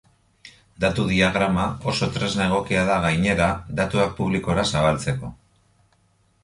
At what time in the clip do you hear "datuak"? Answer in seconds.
3.83-4.19